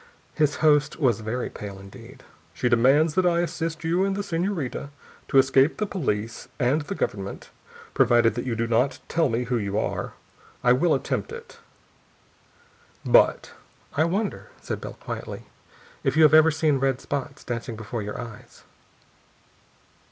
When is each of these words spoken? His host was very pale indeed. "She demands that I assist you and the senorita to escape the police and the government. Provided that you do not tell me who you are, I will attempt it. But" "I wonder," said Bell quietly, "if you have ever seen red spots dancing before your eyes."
His 0.33 0.55
host 0.65 0.99
was 0.99 1.19
very 1.19 1.51
pale 1.51 1.77
indeed. 1.77 2.23
"She 2.55 2.67
demands 2.67 3.13
that 3.13 3.25
I 3.27 3.41
assist 3.41 3.83
you 3.83 4.03
and 4.03 4.15
the 4.15 4.23
senorita 4.23 4.89
to 5.27 5.37
escape 5.37 5.77
the 5.77 5.85
police 5.85 6.47
and 6.57 6.81
the 6.81 6.95
government. 6.95 7.51
Provided 7.93 8.33
that 8.33 8.45
you 8.47 8.55
do 8.55 8.65
not 8.65 8.97
tell 9.07 9.29
me 9.29 9.43
who 9.43 9.59
you 9.59 9.77
are, 9.77 10.13
I 10.63 10.73
will 10.73 10.95
attempt 10.95 11.31
it. 11.31 11.59
But" 13.05 13.51
"I 13.95 14.05
wonder," 14.05 14.49
said 14.59 14.81
Bell 14.81 14.93
quietly, 14.95 15.43
"if 16.03 16.17
you 16.17 16.23
have 16.23 16.33
ever 16.33 16.49
seen 16.49 16.79
red 16.79 16.99
spots 16.99 17.43
dancing 17.43 17.75
before 17.75 18.01
your 18.01 18.19
eyes." 18.19 18.63